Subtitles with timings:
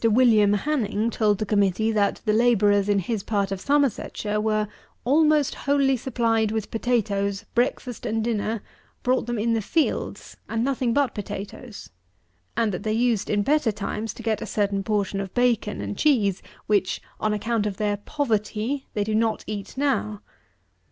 [0.03, 4.67] WILLIAM HANNING told the Committee that the labourers in his part of Somersetshire were
[5.03, 8.63] "almost wholly supplied with potatoes, breakfast and dinner,
[9.03, 11.91] brought them in the fields, and nothing but potatoes;
[12.57, 15.99] and that they used, in better times, to get a certain portion of bacon and
[15.99, 20.23] cheese, which, on account of their "poverty, they do not eat now."